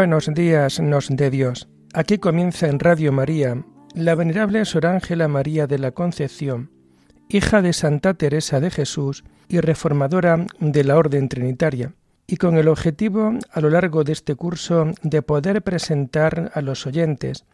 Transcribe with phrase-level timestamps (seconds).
[0.00, 1.68] Buenos días nos de Dios.
[1.92, 3.62] Aquí comienza en Radio María
[3.94, 6.70] la venerable Sor Ángela María de la Concepción,
[7.28, 11.92] hija de Santa Teresa de Jesús y reformadora de la Orden Trinitaria,
[12.26, 16.86] y con el objetivo a lo largo de este curso de poder presentar a los
[16.86, 17.44] oyentes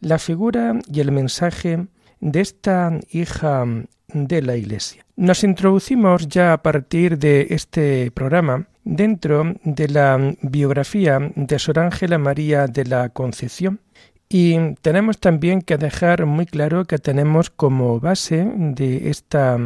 [0.00, 1.86] la figura y el mensaje
[2.20, 3.66] de esta hija
[4.08, 5.04] de la Iglesia.
[5.16, 12.18] Nos introducimos ya a partir de este programa dentro de la biografía de Sor Ángela
[12.18, 13.80] María de la Concepción.
[14.28, 19.58] Y tenemos también que dejar muy claro que tenemos como base de esta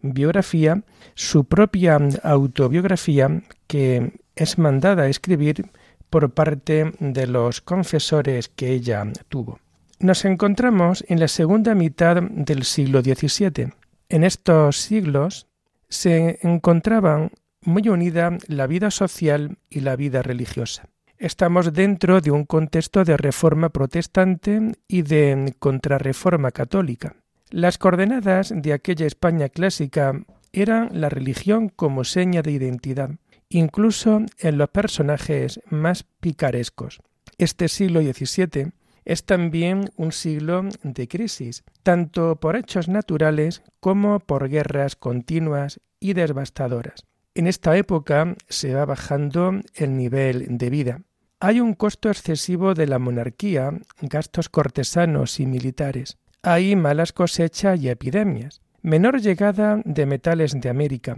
[0.00, 0.82] biografía
[1.14, 5.70] su propia autobiografía que es mandada a escribir
[6.10, 9.58] por parte de los confesores que ella tuvo.
[9.98, 13.72] Nos encontramos en la segunda mitad del siglo XVII.
[14.08, 15.46] En estos siglos
[15.88, 17.30] se encontraban
[17.64, 20.88] muy unida la vida social y la vida religiosa.
[21.18, 27.16] Estamos dentro de un contexto de reforma protestante y de contrarreforma católica.
[27.50, 33.10] Las coordenadas de aquella España clásica eran la religión como seña de identidad,
[33.48, 37.00] incluso en los personajes más picarescos.
[37.38, 38.72] Este siglo XVII
[39.04, 46.14] es también un siglo de crisis, tanto por hechos naturales como por guerras continuas y
[46.14, 47.04] devastadoras.
[47.34, 51.00] En esta época se va bajando el nivel de vida.
[51.40, 53.72] Hay un costo excesivo de la monarquía,
[54.02, 56.18] gastos cortesanos y militares.
[56.42, 58.60] Hay malas cosechas y epidemias.
[58.82, 61.16] Menor llegada de metales de América.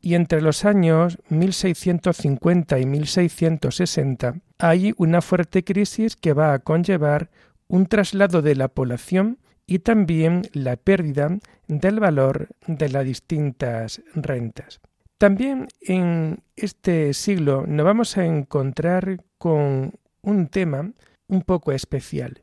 [0.00, 7.30] Y entre los años 1650 y 1660 hay una fuerte crisis que va a conllevar
[7.68, 11.38] un traslado de la población y también la pérdida
[11.68, 14.80] del valor de las distintas rentas.
[15.20, 19.92] También en este siglo nos vamos a encontrar con
[20.22, 20.92] un tema
[21.28, 22.40] un poco especial.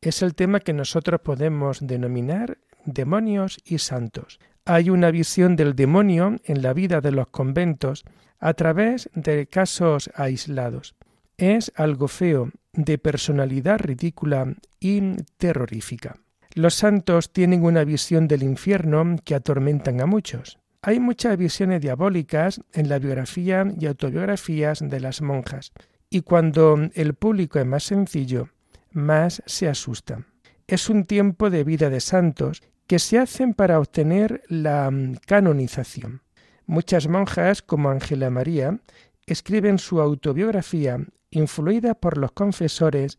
[0.00, 4.40] Es el tema que nosotros podemos denominar demonios y santos.
[4.64, 8.04] Hay una visión del demonio en la vida de los conventos
[8.38, 10.94] a través de casos aislados.
[11.36, 16.16] Es algo feo, de personalidad ridícula y terrorífica.
[16.54, 20.58] Los santos tienen una visión del infierno que atormentan a muchos.
[20.86, 25.72] Hay muchas visiones diabólicas en la biografía y autobiografías de las monjas,
[26.10, 28.50] y cuando el público es más sencillo,
[28.92, 30.26] más se asusta.
[30.66, 36.20] Es un tiempo de vida de santos que se hacen para obtener la mm, canonización.
[36.66, 38.78] Muchas monjas, como Ángela María,
[39.24, 40.98] escriben su autobiografía
[41.30, 43.18] influida por los confesores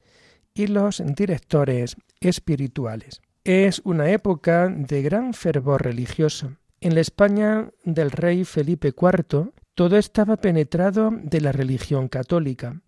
[0.53, 3.21] y los directores espirituales.
[3.43, 6.57] Es una época de gran fervor religioso.
[6.85, 12.79] En la España del rey Felipe IV todo estaba penetrado de la religión católica,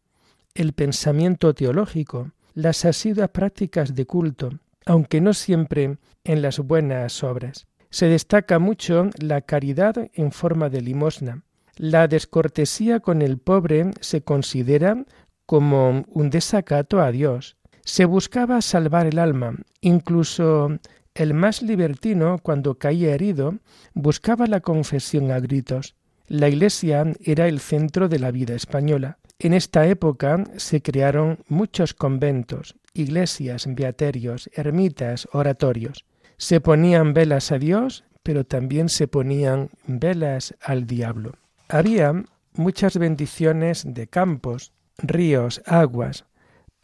[0.53, 4.51] el pensamiento teológico, las asiduas prácticas de culto,
[4.85, 7.65] aunque no siempre en las buenas obras.
[7.89, 11.41] Se destaca mucho la caridad en forma de limosna.
[11.75, 15.05] La descortesía con el pobre se considera
[15.47, 17.57] como un desacato a Dios.
[17.83, 20.77] Se buscaba salvar el alma, incluso
[21.17, 23.55] el más libertino, cuando caía herido,
[23.93, 25.95] buscaba la confesión a gritos.
[26.27, 29.17] La Iglesia era el centro de la vida española.
[29.39, 36.05] En esta época se crearon muchos conventos, iglesias, beaterios, ermitas, oratorios.
[36.37, 41.33] Se ponían velas a Dios, pero también se ponían velas al diablo.
[41.67, 42.13] Había
[42.53, 46.25] muchas bendiciones de campos, ríos, aguas,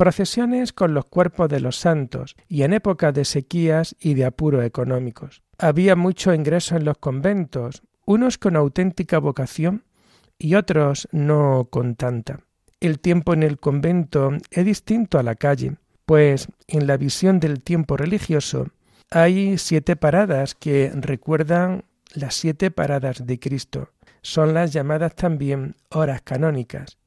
[0.04, 4.66] procesiones con los cuerpos de los santos y en época de sequías y de apuros
[4.66, 5.44] económicos.
[5.58, 9.86] Había mucho ingreso en los conventos, unos con auténtica vocación
[10.38, 12.42] y otros no con tanta.
[12.82, 17.64] El tiempo en el convento es distinto a la calle, pues en la visión del
[17.64, 18.72] tiempo religioso
[19.10, 23.92] hay siete paradas que recuerdan las siete paradas de Cristo.
[24.22, 26.98] son las llamadas también horas canónicas,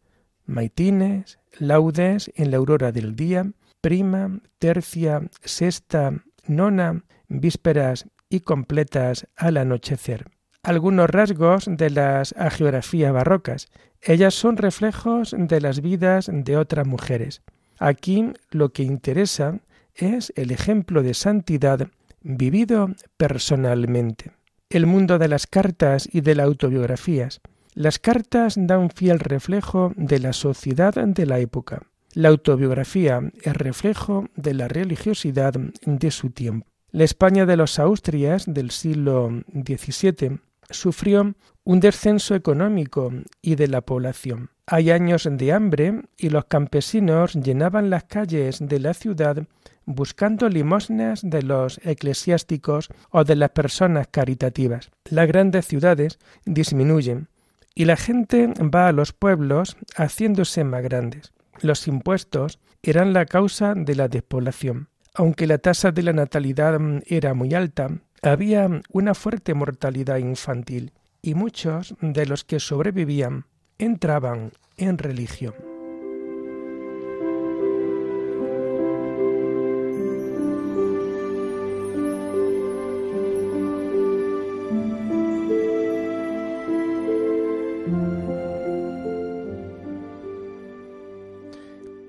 [0.47, 3.51] maitines, laudes en la aurora del día,
[3.81, 6.13] prima, tercia, sexta,
[6.47, 10.31] nona, vísperas y completas al anochecer.
[10.63, 13.69] Algunos rasgos de las agiografías barrocas.
[14.03, 17.43] Ellas son reflejos de las vidas de otras mujeres.
[17.79, 19.61] Aquí lo que interesa
[19.95, 21.89] es el ejemplo de santidad
[22.23, 24.33] vivido personalmente.
[24.69, 27.41] El mundo de las cartas y de las autobiografías.
[27.79, 31.83] Las cartas dan fiel reflejo de la sociedad de la época.
[32.15, 35.53] La autobiografía es reflejo de la religiosidad
[35.85, 36.67] de su tiempo.
[36.91, 40.41] La España de los Austrias del siglo XVII
[40.71, 41.35] sufrió
[41.65, 43.13] un descenso económico
[43.43, 44.49] y de la población.
[44.65, 49.47] Hay años de hambre y los campesinos llenaban las calles de la ciudad
[49.85, 54.91] buscando limosnas de los eclesiásticos o de las personas caritativas.
[55.11, 57.29] Las grandes ciudades disminuyen
[57.77, 61.33] y la gente va a los pueblos haciéndose más grandes.
[61.61, 64.89] Los impuestos eran la causa de la despoblación.
[65.15, 67.91] Aunque la tasa de la natalidad era muy alta,
[68.23, 73.45] había una fuerte mortalidad infantil y muchos de los que sobrevivían
[73.79, 75.76] entraban en religión.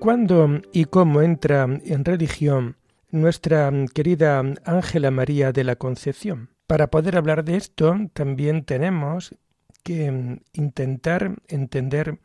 [0.08, 2.78] ¿Cuándo y cómo entra en religión
[3.10, 6.48] nuestra querida Ángela María de la Concepción?
[6.66, 9.34] Para poder hablar de esto, también tenemos
[9.82, 12.20] que intentar entender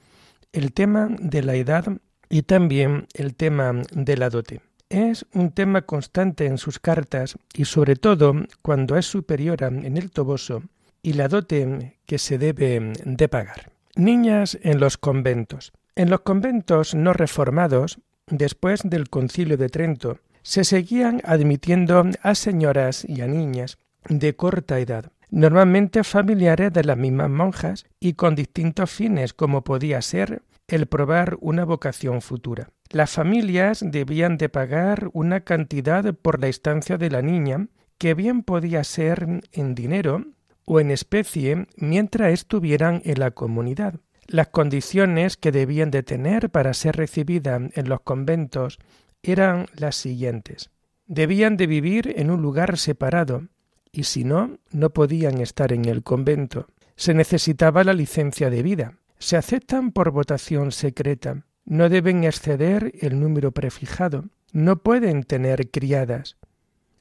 [0.53, 1.97] el tema de la edad
[2.29, 4.61] y también el tema de la dote.
[4.87, 10.09] Es un tema constante en sus cartas y sobre todo cuando es superiora en el
[10.09, 10.63] toboso
[11.01, 13.73] y la dote que se debe de pagar.
[13.97, 15.73] Niñas en los conventos.
[15.95, 23.05] En los conventos no reformados, después del concilio de Trento, se seguían admitiendo a señoras
[23.07, 23.77] y a niñas
[24.09, 30.01] de corta edad, normalmente familiares de las mismas monjas y con distintos fines como podía
[30.01, 32.69] ser el probar una vocación futura.
[32.89, 37.67] Las familias debían de pagar una cantidad por la estancia de la niña,
[37.99, 40.25] que bien podía ser en dinero
[40.65, 43.99] o en especie mientras estuvieran en la comunidad.
[44.27, 48.79] Las condiciones que debían de tener para ser recibida en los conventos
[49.21, 50.69] eran las siguientes.
[51.05, 53.47] Debían de vivir en un lugar separado,
[53.91, 56.67] y si no, no podían estar en el convento.
[56.95, 58.97] Se necesitaba la licencia de vida.
[59.19, 61.45] Se aceptan por votación secreta.
[61.65, 64.25] No deben exceder el número prefijado.
[64.51, 66.37] No pueden tener criadas.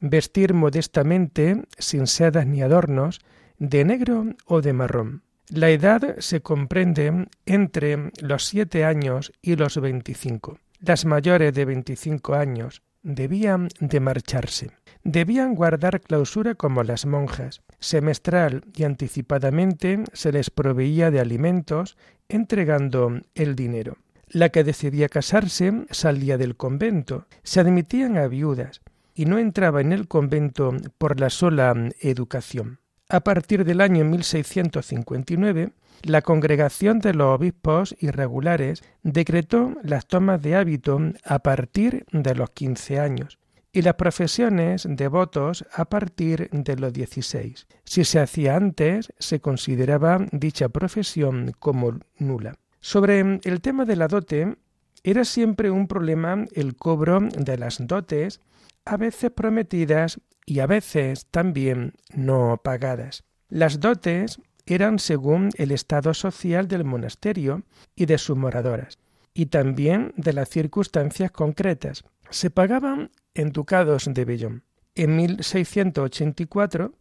[0.00, 3.20] Vestir modestamente, sin sedas ni adornos,
[3.58, 5.22] de negro o de marrón.
[5.54, 10.58] La edad se comprende entre los siete años y los veinticinco.
[10.80, 14.70] Las mayores de veinticinco años debían de marcharse.
[15.04, 17.60] Debían guardar clausura como las monjas.
[17.80, 21.98] Semestral y anticipadamente se les proveía de alimentos
[22.30, 23.98] entregando el dinero.
[24.28, 28.80] La que decidía casarse salía del convento, se admitían a viudas
[29.14, 32.78] y no entraba en el convento por la sola educación.
[33.12, 35.72] A partir del año 1659,
[36.04, 42.48] la Congregación de los Obispos Irregulares decretó las tomas de hábito a partir de los
[42.52, 43.38] 15 años
[43.70, 47.66] y las profesiones de votos a partir de los 16.
[47.84, 52.56] Si se hacía antes, se consideraba dicha profesión como nula.
[52.80, 54.56] Sobre el tema de la dote,
[55.04, 58.40] era siempre un problema el cobro de las dotes,
[58.86, 63.24] a veces prometidas y a veces también no pagadas.
[63.48, 67.62] Las dotes eran según el estado social del monasterio
[67.94, 68.98] y de sus moradoras,
[69.34, 72.04] y también de las circunstancias concretas.
[72.30, 74.64] Se pagaban en ducados de vellón.
[74.94, 76.92] En 1684,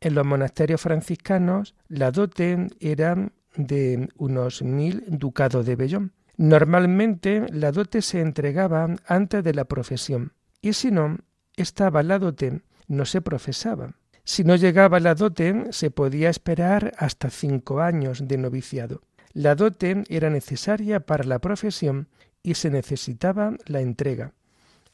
[0.00, 6.12] en los monasterios franciscanos, la dote era de unos mil ducados de vellón.
[6.36, 11.18] Normalmente la dote se entregaba antes de la profesión, y si no,
[11.56, 13.94] estaba la dote no se profesaba.
[14.24, 19.02] Si no llegaba la dote, se podía esperar hasta cinco años de noviciado.
[19.32, 22.08] La dote era necesaria para la profesión
[22.42, 24.32] y se necesitaba la entrega,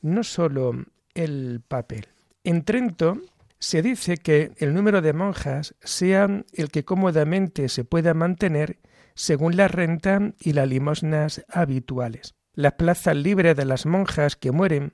[0.02, 0.84] no sólo
[1.14, 2.08] el papel.
[2.42, 3.20] En Trento
[3.58, 8.78] se dice que el número de monjas sea el que cómodamente se pueda mantener
[9.14, 12.34] según la renta y las limosnas habituales.
[12.54, 14.92] Las plazas libres de las monjas que mueren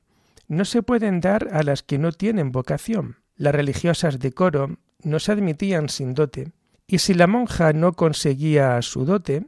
[0.51, 3.19] no se pueden dar a las que no tienen vocación.
[3.37, 6.51] Las religiosas de coro no se admitían sin dote
[6.89, 9.47] y si la monja no conseguía su dote,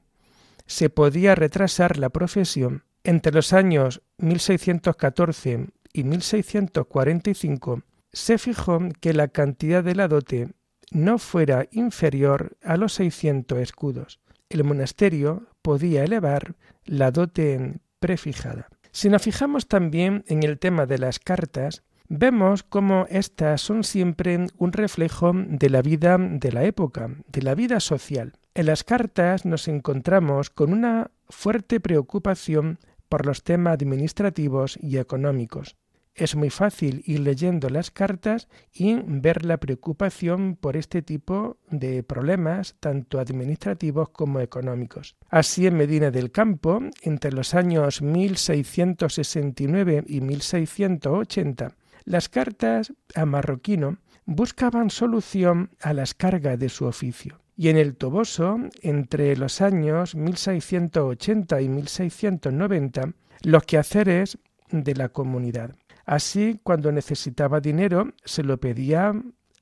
[0.67, 2.85] se podía retrasar la profesión.
[3.03, 7.83] Entre los años 1614 y 1645
[8.13, 10.51] se fijó que la cantidad de la dote
[10.93, 14.21] no fuera inferior a los 600 escudos.
[14.49, 16.55] El monasterio podía elevar
[16.85, 18.69] la dote prefijada.
[18.93, 24.47] Si nos fijamos también en el tema de las cartas, vemos cómo éstas son siempre
[24.59, 28.35] un reflejo de la vida de la época, de la vida social.
[28.55, 35.75] En las cartas nos encontramos con una fuerte preocupación por los temas administrativos y económicos.
[36.15, 42.03] Es muy fácil ir leyendo las cartas y ver la preocupación por este tipo de
[42.03, 45.17] problemas, tanto administrativos como económicos.
[45.31, 53.97] Así en Medina del Campo, entre los años 1669 y 1680, las cartas a Marroquino
[54.27, 57.43] buscaban solución a las cargas de su oficio.
[57.57, 64.39] Y en el Toboso, entre los años 1680 y 1690, los quehaceres
[64.71, 65.77] de la comunidad.
[66.05, 69.15] Así, cuando necesitaba dinero, se lo pedía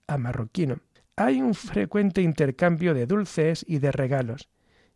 [0.06, 0.78] a Marroquino.
[1.16, 4.49] Hay un frecuente intercambio de dulces y de regalos,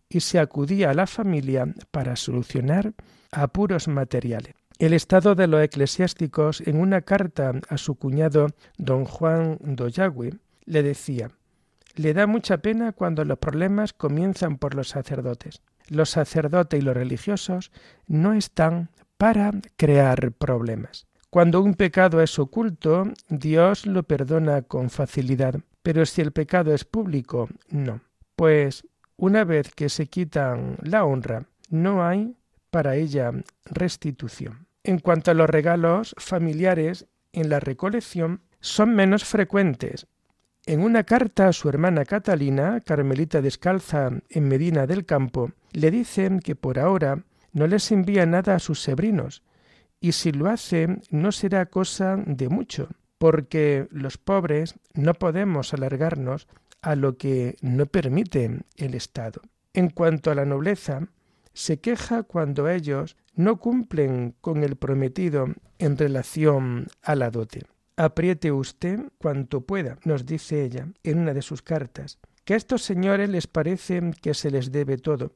[0.08, 2.94] y se acudía a la familia para solucionar
[3.30, 4.54] apuros materiales.
[4.78, 10.82] El estado de los eclesiásticos, en una carta a su cuñado don Juan Doyagüe, le
[10.82, 11.30] decía
[11.94, 15.62] le da mucha pena cuando los problemas comienzan por los sacerdotes.
[15.88, 17.70] Los sacerdotes y los religiosos
[18.06, 21.06] no están para crear problemas.
[21.34, 26.84] Cuando un pecado es oculto, Dios lo perdona con facilidad, pero si el pecado es
[26.84, 28.02] público, no.
[28.36, 28.86] Pues
[29.16, 32.36] una vez que se quitan la honra, no hay
[32.70, 33.32] para ella
[33.64, 34.68] restitución.
[34.84, 40.06] En cuanto a los regalos familiares en la recolección, son menos frecuentes.
[40.66, 46.38] En una carta a su hermana Catalina, Carmelita descalza en Medina del Campo, le dicen
[46.38, 49.42] que por ahora no les envía nada a sus sobrinos,
[50.04, 56.46] y si lo hace no será cosa de mucho, porque los pobres no podemos alargarnos
[56.82, 59.40] a lo que no permite el Estado.
[59.72, 61.08] En cuanto a la nobleza,
[61.54, 65.46] se queja cuando ellos no cumplen con el prometido
[65.78, 67.62] en relación a la dote.
[67.96, 72.82] Apriete usted cuanto pueda, nos dice ella en una de sus cartas, que a estos
[72.82, 75.32] señores les parece que se les debe todo,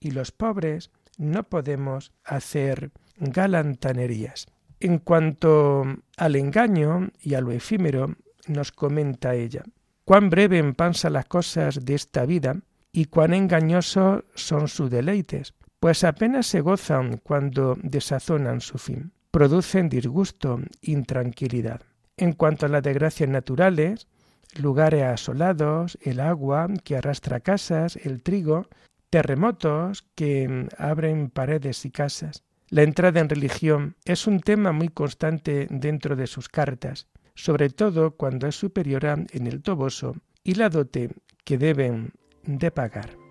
[0.00, 4.46] y los pobres no podemos hacer galantanerías.
[4.80, 5.84] En cuanto
[6.16, 8.14] al engaño y a lo efímero,
[8.46, 9.64] nos comenta ella,
[10.04, 12.60] cuán breve panza las cosas de esta vida
[12.92, 19.88] y cuán engañosos son sus deleites, pues apenas se gozan cuando desazonan su fin, producen
[19.88, 21.82] disgusto, intranquilidad.
[22.16, 24.08] En cuanto a las desgracias naturales,
[24.56, 28.66] lugares asolados, el agua que arrastra casas, el trigo,
[29.10, 32.42] terremotos que abren paredes y casas.
[32.70, 38.10] La entrada en religión es un tema muy constante dentro de sus cartas, sobre todo
[38.10, 41.10] cuando es superior en el toboso y la dote
[41.44, 42.12] que deben
[42.44, 43.27] de pagar.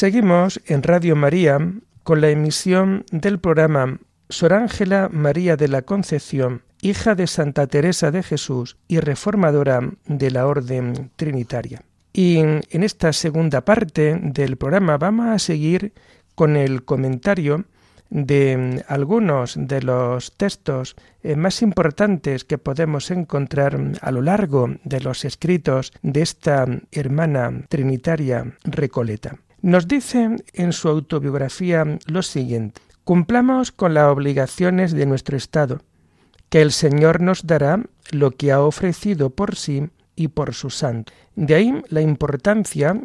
[0.00, 1.58] Seguimos en Radio María
[2.04, 8.12] con la emisión del programa Sor Ángela María de la Concepción, hija de Santa Teresa
[8.12, 11.82] de Jesús y reformadora de la Orden Trinitaria.
[12.12, 15.92] Y en esta segunda parte del programa vamos a seguir
[16.36, 17.64] con el comentario
[18.08, 25.00] de algunos de los textos eh, más importantes que podemos encontrar a lo largo de
[25.00, 29.38] los escritos de esta hermana trinitaria Recoleta.
[29.60, 35.80] Nos dice en su autobiografía lo siguiente, cumplamos con las obligaciones de nuestro Estado,
[36.48, 41.12] que el Señor nos dará lo que ha ofrecido por sí y por su santo.
[41.34, 43.00] De ahí la importancia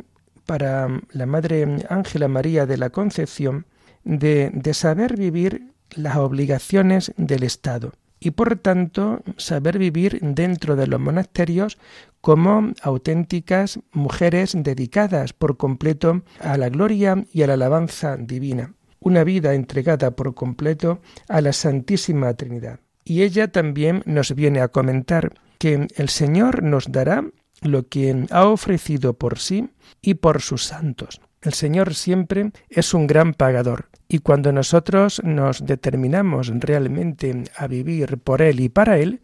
[0.45, 3.65] para la Madre Ángela María de la Concepción
[4.03, 10.87] de, de saber vivir las obligaciones del Estado y por tanto saber vivir dentro de
[10.87, 11.77] los monasterios
[12.21, 19.25] como auténticas mujeres dedicadas por completo a la gloria y a la alabanza divina, una
[19.25, 22.79] vida entregada por completo a la Santísima Trinidad.
[23.03, 27.25] Y ella también nos viene a comentar que el Señor nos dará
[27.61, 29.69] lo que ha ofrecido por sí
[30.01, 31.19] y por sus santos.
[31.41, 38.17] El Señor siempre es un gran pagador y cuando nosotros nos determinamos realmente a vivir
[38.17, 39.21] por Él y para Él,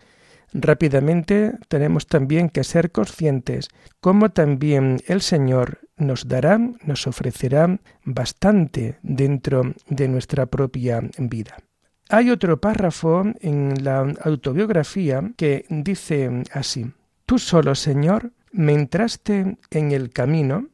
[0.54, 3.70] rápidamente tenemos también que ser conscientes
[4.00, 11.58] como también el Señor nos dará, nos ofrecerá bastante dentro de nuestra propia vida.
[12.10, 16.92] Hay otro párrafo en la autobiografía que dice así,
[17.28, 20.68] Tú solo, Señor, me entraste en el camino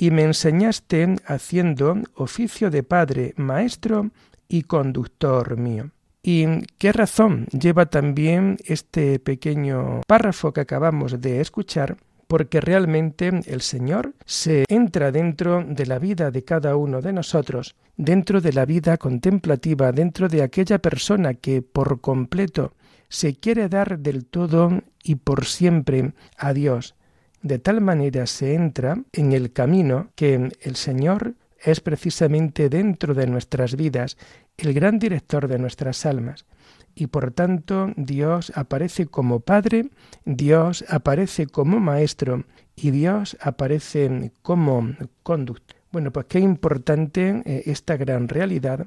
[0.00, 4.10] y me enseñaste haciendo oficio de padre, maestro
[4.48, 5.90] y conductor mío.
[6.22, 6.46] ¿Y
[6.78, 11.98] qué razón lleva también este pequeño párrafo que acabamos de escuchar?
[12.28, 17.76] Porque realmente el Señor se entra dentro de la vida de cada uno de nosotros,
[17.98, 22.72] dentro de la vida contemplativa, dentro de aquella persona que por completo
[23.10, 26.94] se quiere dar del todo y por siempre a Dios,
[27.42, 33.26] de tal manera se entra en el camino que el Señor es precisamente dentro de
[33.26, 34.16] nuestras vidas
[34.56, 36.46] el gran director de nuestras almas.
[36.94, 39.90] Y por tanto Dios aparece como Padre,
[40.24, 42.44] Dios aparece como Maestro
[42.76, 45.76] y Dios aparece como conductor.
[45.92, 48.86] Bueno, pues qué importante eh, esta gran realidad,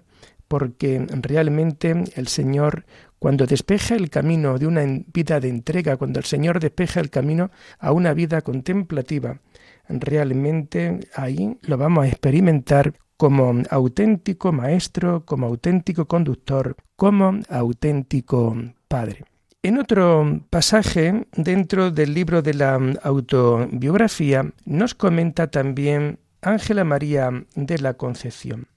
[0.54, 2.86] porque realmente el Señor
[3.18, 7.50] cuando despeja el camino de una vida de entrega, cuando el Señor despeja el camino
[7.80, 9.40] a una vida contemplativa,
[9.90, 18.56] realmente ahí lo vamos a experimentar como auténtico maestro, como auténtico conductor, como auténtico
[18.88, 19.26] padre.
[19.64, 27.80] En otro pasaje dentro del libro de la autobiografía nos comenta también Ángela María de
[27.80, 28.68] la Concepción.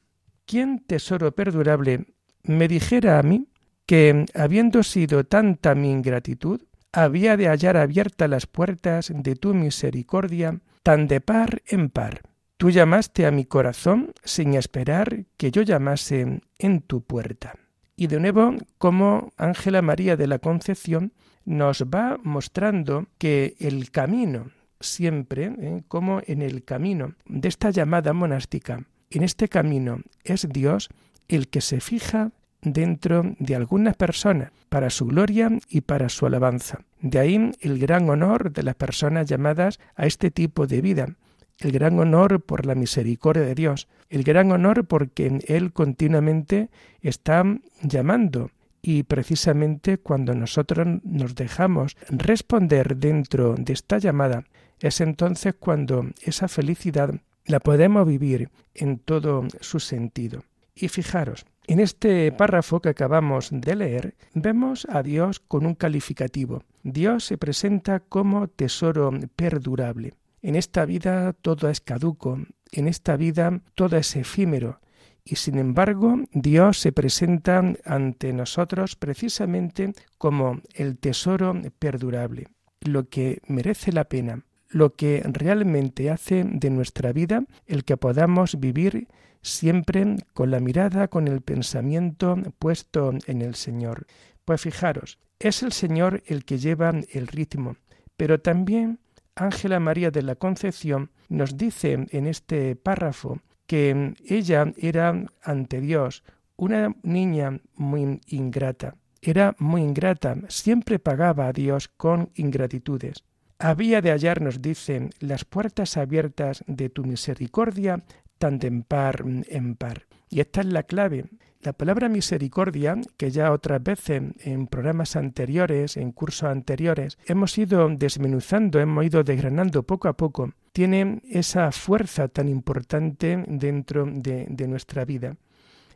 [0.47, 2.07] ¿Quién, tesoro perdurable,
[2.45, 3.49] me dijera a mí
[3.85, 10.61] que, habiendo sido tanta mi ingratitud, había de hallar abiertas las puertas de tu misericordia,
[10.85, 12.23] tan de par en par.
[12.57, 17.55] Tú llamaste a mi corazón sin esperar que yo llamase en tu puerta.
[17.97, 21.13] Y de nuevo, como Ángela María de la Concepción
[21.45, 25.83] nos va mostrando que el camino, siempre, ¿eh?
[25.89, 30.89] como en el camino de esta llamada monástica, en este camino es Dios
[31.29, 36.81] el que se fija dentro de algunas personas para su gloria y para su alabanza.
[37.01, 41.17] De ahí el gran honor de las personas llamadas a este tipo de vida,
[41.59, 47.45] el gran honor por la misericordia de Dios, el gran honor porque Él continuamente está
[47.83, 48.51] llamando.
[48.83, 54.45] Y precisamente cuando nosotros nos dejamos responder dentro de esta llamada,
[54.79, 57.15] es entonces cuando esa felicidad
[57.47, 60.45] la podemos vivir en todo su sentido.
[60.75, 66.63] Y fijaros, en este párrafo que acabamos de leer, vemos a Dios con un calificativo.
[66.83, 70.15] Dios se presenta como tesoro perdurable.
[70.43, 72.39] En esta vida todo es caduco,
[72.71, 74.81] en esta vida todo es efímero,
[75.25, 82.47] y sin embargo Dios se presenta ante nosotros precisamente como el tesoro perdurable,
[82.81, 88.59] lo que merece la pena, lo que realmente hace de nuestra vida el que podamos
[88.59, 89.09] vivir
[89.43, 94.07] siempre con la mirada, con el pensamiento puesto en el Señor.
[94.45, 97.77] Pues fijaros, es el Señor el que lleva el ritmo,
[98.17, 98.99] pero también
[99.35, 106.23] Ángela María de la Concepción nos dice en este párrafo que ella era ante Dios
[106.57, 108.97] una niña muy ingrata.
[109.21, 113.25] Era muy ingrata, siempre pagaba a Dios con ingratitudes.
[113.59, 118.05] Había de hallar, nos dicen, las puertas abiertas de tu misericordia
[118.39, 120.07] tanto en par en par.
[120.29, 121.25] Y esta es la clave.
[121.63, 127.89] La palabra misericordia, que ya otras veces en programas anteriores, en cursos anteriores, hemos ido
[127.89, 134.69] desmenuzando, hemos ido desgranando poco a poco, tiene esa fuerza tan importante dentro de, de
[134.69, 135.37] nuestra vida.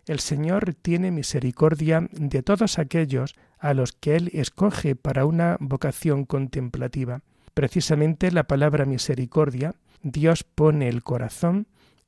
[0.06, 6.24] El Señor tiene misericordia de todos aquellos a los que Él escoge para una vocación
[6.24, 7.22] contemplativa.
[7.54, 11.66] Precisamente la palabra misericordia, Dios pone el corazón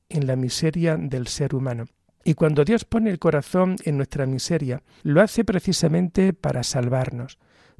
[0.09, 1.85] en la miseria del ser humano.
[2.23, 7.37] Y cuando Dios pone el corazón en nuestra miseria, lo hace precisamente para salvarnos,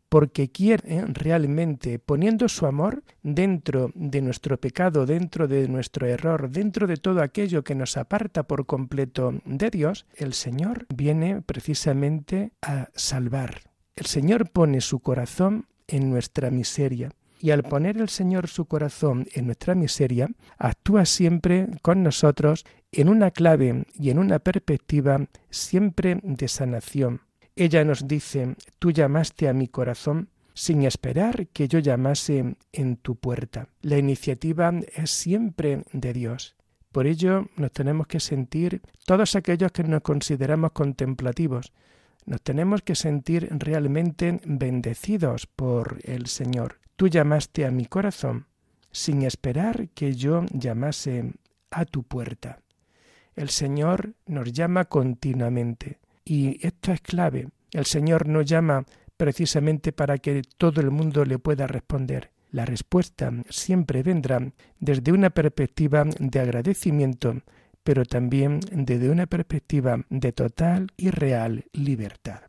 [0.10, 6.88] porque quiere realmente, poniendo su amor dentro de nuestro pecado, dentro de nuestro error, dentro
[6.88, 12.90] de todo aquello que nos aparta por completo de Dios, el Señor viene precisamente a
[12.94, 13.62] salvar.
[13.96, 17.12] El Señor pone su corazón en nuestra miseria.
[17.44, 23.10] Y al poner el Señor su corazón en nuestra miseria, actúa siempre con nosotros en
[23.10, 27.20] una clave y en una perspectiva siempre de sanación.
[27.58, 33.18] Ella nos dice, tú llamaste a mi corazón sin esperar que yo llamase en tu
[33.18, 33.68] puerta.
[33.82, 36.56] La iniciativa es siempre de Dios.
[36.94, 41.74] Por ello nos tenemos que sentir, todos aquellos que nos consideramos contemplativos,
[42.26, 46.83] nos tenemos que sentir realmente bendecidos por el Señor.
[46.96, 48.48] Tú llamaste a mi corazón
[48.92, 51.34] sin esperar que yo llamase
[51.72, 52.60] a tu puerta.
[53.36, 57.50] El Señor nos llama continuamente y esto es clave.
[57.72, 58.86] El Señor no llama
[59.18, 62.32] precisamente para que todo el mundo le pueda responder.
[62.52, 64.40] La respuesta siempre vendrá
[64.80, 67.42] desde una perspectiva de agradecimiento,
[67.84, 72.42] pero también desde una perspectiva de total y real libertad.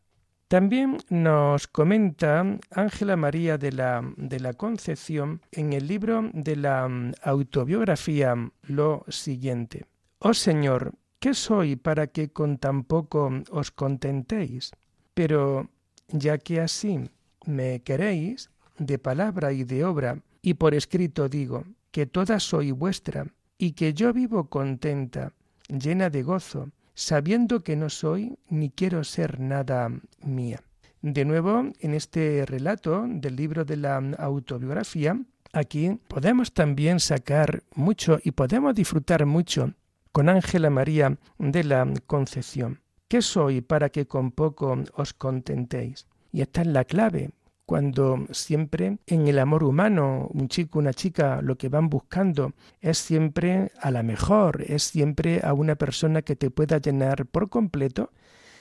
[0.49, 6.89] También nos comenta Ángela María de la, de la Concepción en el libro de la
[7.23, 9.87] autobiografía lo siguiente.
[10.19, 14.73] Oh Señor, ¿qué soy para que con tan poco os contentéis?
[15.15, 15.71] Pero
[16.09, 17.11] ya que así
[17.47, 23.27] me queréis, de palabra y de obra, y por escrito digo, que toda soy vuestra,
[23.57, 25.33] y que yo vivo contenta,
[25.69, 29.91] llena de gozo, sabiendo que no soy ni quiero ser nada
[30.23, 30.63] mía.
[31.03, 35.21] De nuevo, en este relato del libro de la autobiografía,
[35.53, 39.75] aquí podemos también sacar mucho y podemos disfrutar mucho
[40.13, 42.81] con Ángela María de la Concepción.
[43.09, 46.07] ¿Qué soy para que con poco os contentéis?
[46.33, 47.31] Y esta es la clave,
[47.67, 52.99] cuando siempre en el amor humano, un chico, una chica, lo que van buscando es
[52.99, 58.11] siempre a la mejor, es siempre a una persona que te pueda llenar por completo.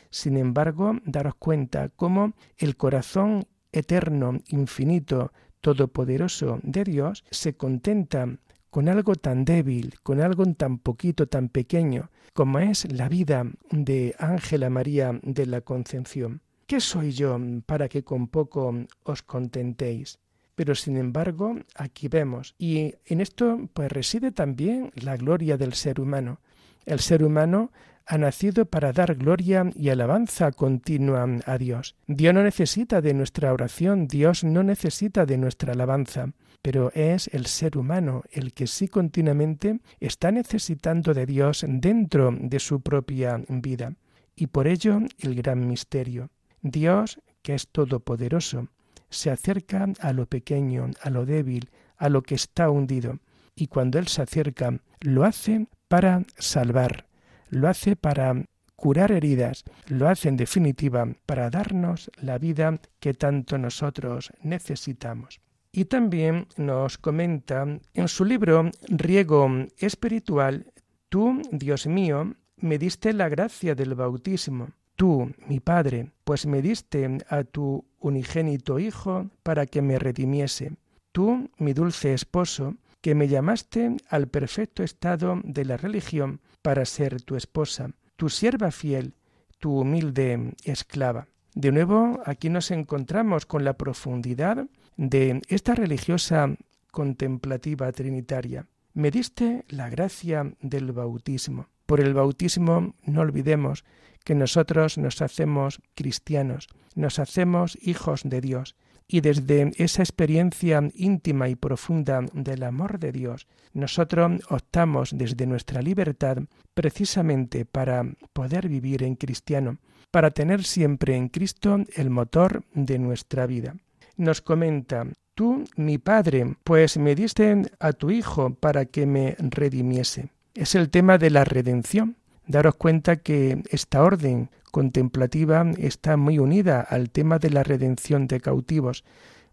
[0.10, 8.28] Sin embargo, daros cuenta cómo el corazón eterno, infinito, todopoderoso de Dios se contenta
[8.70, 14.16] con algo tan débil, con algo tan poquito, tan pequeño, como es la vida de
[14.18, 16.42] Ángela María de la Concepción.
[16.74, 20.18] ¿Qué soy yo para que con poco os contentéis?
[20.56, 26.02] Pero sin embargo, aquí vemos, y en esto pues reside también la gloria del ser
[26.02, 26.40] humano.
[26.88, 27.72] El ser humano
[28.08, 31.96] ha nacido para dar gloria y alabanza continua a Dios.
[32.08, 36.32] Dios no necesita de nuestra oración, Dios no necesita de nuestra alabanza,
[36.64, 42.60] pero es el ser humano el que sí continuamente está necesitando de Dios dentro de
[42.60, 43.94] su propia vida.
[44.36, 46.32] Y por ello el gran misterio.
[46.64, 48.70] Dios, que es todopoderoso,
[49.10, 53.20] se acerca a lo pequeño, a lo débil, a lo que está hundido,
[53.56, 57.06] y cuando Él se acerca, lo hace para salvar,
[57.50, 58.46] lo hace para
[58.76, 65.42] curar heridas, lo hace en definitiva para darnos la vida que tanto nosotros necesitamos.
[65.72, 70.72] Y también nos comenta en su libro Riego Espiritual,
[71.10, 77.18] Tú, Dios mío, me diste la gracia del bautismo Tú, mi Padre, pues me diste
[77.30, 80.74] a tu unigénito Hijo para que me redimiese.
[81.12, 87.22] Tú, mi dulce esposo, que me llamaste al perfecto estado de la religión para ser
[87.22, 89.14] tu esposa, tu sierva fiel,
[89.60, 91.28] tu humilde esclava.
[91.54, 96.56] De nuevo, aquí nos encontramos con la profundidad de esta religiosa
[96.92, 98.68] contemplativa trinitaria.
[98.94, 101.68] Me diste la gracia del bautismo.
[101.86, 103.84] Por el bautismo, no olvidemos
[104.24, 108.76] que nosotros nos hacemos cristianos, nos hacemos hijos de Dios.
[109.08, 115.82] Y desde esa experiencia íntima y profunda del amor de Dios, nosotros optamos desde nuestra
[115.82, 116.38] libertad
[116.74, 119.78] precisamente para poder vivir en cristiano,
[120.10, 123.76] para tener siempre en Cristo el motor de nuestra vida.
[124.16, 130.30] Nos comenta, tú, mi Padre, pues me diste a tu Hijo para que me redimiese.
[130.54, 132.16] Es el tema de la redención.
[132.48, 138.42] Daros cuenta que esta orden contemplativa está muy unida al tema de la redención de
[138.42, 139.04] cautivos.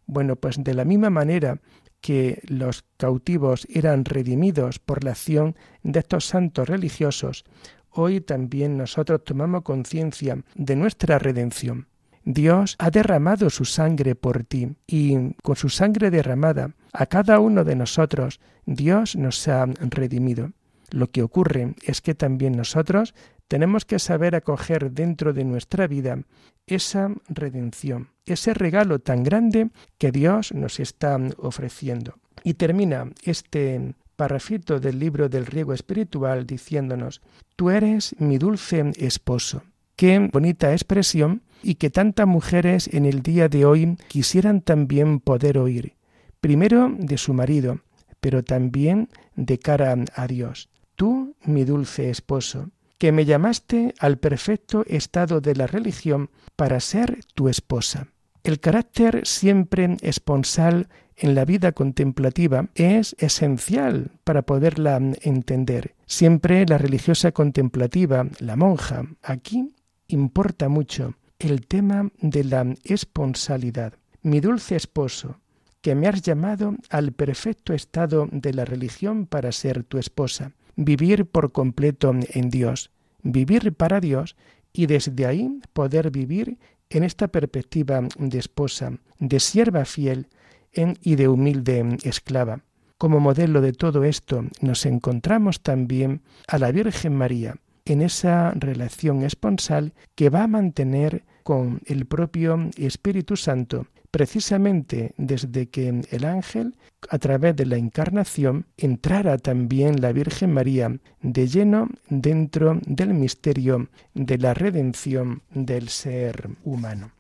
[0.07, 1.61] Bueno, pues de la misma manera
[2.00, 7.44] que los cautivos eran redimidos por la acción de estos santos religiosos,
[7.90, 11.88] hoy también nosotros tomamos conciencia de nuestra redención.
[12.24, 17.64] Dios ha derramado su sangre por ti y con su sangre derramada a cada uno
[17.64, 20.53] de nosotros Dios nos ha redimido.
[20.90, 23.14] Lo que ocurre es que también nosotros
[23.48, 26.22] tenemos que saber acoger dentro de nuestra vida
[26.66, 32.14] esa redención, ese regalo tan grande que Dios nos está ofreciendo.
[32.44, 37.22] Y termina este parrafito del libro del riego espiritual diciéndonos,
[37.57, 39.62] Tú eres mi dulce esposo.
[39.96, 45.59] Qué bonita expresión y que tantas mujeres en el día de hoy quisieran también poder
[45.59, 45.94] oír,
[46.40, 47.81] primero de su marido,
[48.20, 50.68] pero también de cara a Dios.
[51.00, 57.20] Tú, mi dulce esposo, que me llamaste al perfecto estado de la religión para ser
[57.32, 58.08] tu esposa.
[58.44, 65.94] El carácter siempre esponsal en la vida contemplativa es esencial para poderla entender.
[66.04, 69.74] Siempre la religiosa contemplativa, la monja, aquí
[70.06, 73.94] importa mucho el tema de la esponsalidad.
[74.20, 75.40] Mi dulce esposo,
[75.80, 81.26] que me has llamado al perfecto estado de la religión para ser tu esposa, vivir
[81.26, 82.90] por completo en Dios,
[83.22, 84.37] vivir para Dios
[84.72, 86.59] y desde ahí poder vivir
[86.90, 90.28] en esta perspectiva de esposa, de sierva fiel
[90.74, 92.62] y de humilde esclava.
[92.98, 99.22] Como modelo de todo esto nos encontramos también a la Virgen María, en esa relación
[99.22, 106.75] esponsal que va a mantener con el propio Espíritu Santo, precisamente desde que el ángel,
[107.09, 113.88] a través de la encarnación, entrara también la Virgen María de lleno dentro del misterio
[114.14, 117.12] de la redención del ser humano.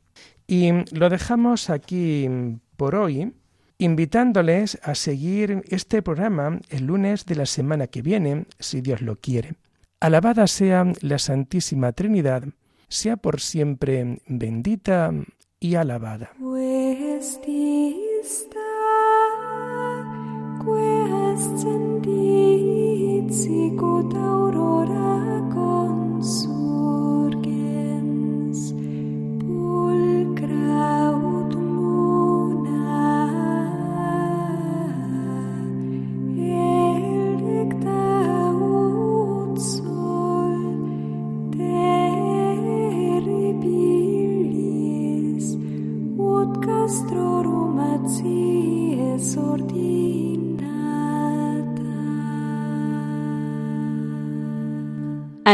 [0.46, 2.28] Y lo dejamos aquí
[2.76, 3.32] por hoy,
[3.78, 9.16] invitándoles a seguir este programa el lunes de la semana que viene, si Dios lo
[9.16, 9.54] quiere.
[10.00, 12.44] Alabada sea la Santísima Trinidad,
[12.88, 15.12] sea por siempre bendita
[15.60, 16.32] y alabada.